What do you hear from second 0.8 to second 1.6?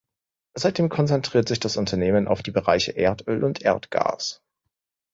konzentriert sich